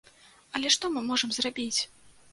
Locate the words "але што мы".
0.59-1.05